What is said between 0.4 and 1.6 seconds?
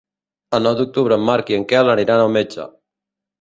El nou d'octubre en Marc i